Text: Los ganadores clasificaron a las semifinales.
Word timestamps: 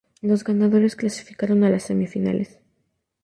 Los 0.23 0.43
ganadores 0.43 0.95
clasificaron 0.95 1.63
a 1.63 1.69
las 1.69 1.83
semifinales. 1.83 2.57